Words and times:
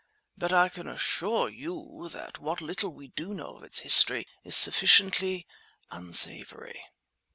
But 0.35 0.51
I 0.51 0.67
can 0.69 0.87
assure 0.87 1.47
you 1.47 2.09
that 2.11 2.39
what 2.39 2.59
little 2.59 2.91
we 2.91 3.09
do 3.09 3.35
know 3.35 3.57
of 3.57 3.63
its 3.63 3.81
history 3.81 4.25
is 4.43 4.55
sufficiently 4.55 5.45
unsavoury." 5.91 6.81